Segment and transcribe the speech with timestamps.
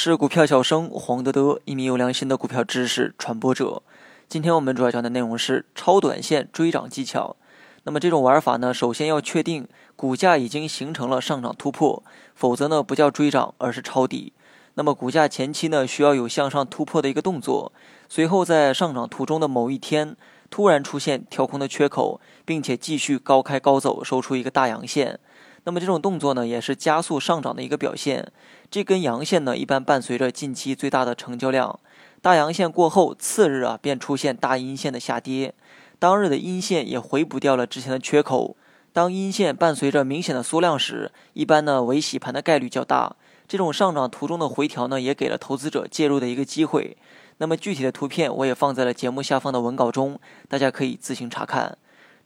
[0.00, 3.82] 是股票小生黄德德，一名有良心的股票知识传播者。
[4.28, 7.34] 今天我们主要讲的内容是超短线追涨技巧。
[7.82, 9.66] 那么这种玩法呢，首先要确定
[9.96, 12.04] 股价已经形成了上涨突破，
[12.36, 14.32] 否则呢不叫追涨，而是抄底。
[14.74, 17.72] 那么股价前期呢需要有向上突破的一个动作，
[18.08, 20.16] 随后在上涨途中的某一天
[20.48, 25.18] 突然出现跳空的缺口，并且继续高开高走，收出一个大阳线。
[25.64, 28.32] 那么这种动作呢，也是加速上涨的一个表现。
[28.70, 31.78] 这根阳线呢，一般伴随着近期最大的成交量。
[32.20, 35.54] 大阳线过后，次日啊便出现大阴线的下跌。
[35.98, 38.56] 当日的阴线也回补掉了之前的缺口。
[38.92, 43.16] 当阴线伴随着明显的缩量时，一般呢为洗盘的概率较大。
[43.46, 46.96] 这种上涨途中的回调呢，也给了投资者介入的一个机会。
[47.38, 51.78] 那么具体的图片我也放在了节目下方的文稿中，大家可以自行查看。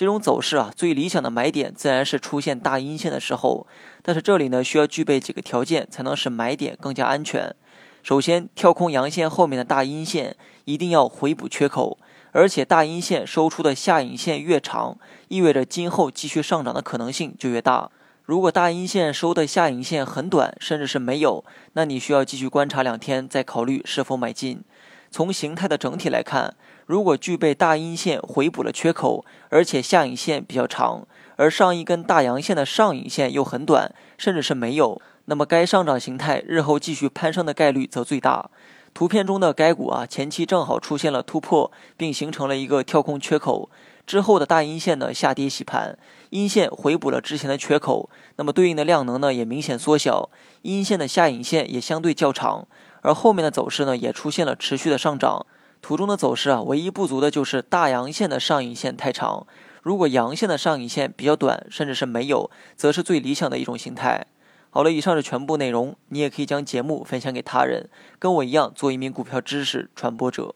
[0.00, 3.66] 这种走势啊，最理想的买点自然是出现大阴线的时候，
[4.00, 7.54] 但是这里呢需要具备几个条件，才能使买点更加安全。
[8.02, 11.98] 首先，跳空阳线后面的大阴线一定要回补缺口，
[12.32, 14.96] 而且大阴线收出的下影线越长，
[15.28, 17.90] 意味着今后继续上涨的可能性就越大。
[18.24, 24.64] 如果大阴线收的下影线很短，甚至是没有，那你需要继续观察两天，再考虑是否买进。
[25.10, 26.54] 从形态的整体来看，
[26.86, 38.50] 如果具备大阴线回补了缺口，而且下影线比较长，而上一根大阳线的上影线又很短，甚至是没有，那么该上涨形态日后继续攀升的概率则最大。
[38.92, 43.70] 图片中的该股啊，前期正好出现了突破，并形成了一个跳空缺口，
[44.04, 45.96] 之后的大阴线呢下跌洗盘，
[46.30, 50.30] 阴线回补了之前的缺口，那么对应的量能呢也明显缩小，
[50.62, 52.66] 阴线的下影线也相对较长。
[53.02, 55.46] 而后面的走势呢，也出现了持续的上涨。
[55.82, 59.46] 图中的走势啊，唯一不足的就是大阳线的上影线太长。
[59.82, 64.26] 如果阳线的上影线比较短，甚至是没有，则是最理想的一种形态。
[64.68, 65.96] 好了，以上是全部内容。
[66.08, 67.88] 你也可以将节目分享给他人，
[68.18, 70.54] 跟我一样做一名股票知识传播者。